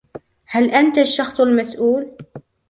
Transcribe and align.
هل 0.45 0.71
أنت 0.71 0.97
الشخص 0.97 1.39
المسؤول؟ 1.41 2.17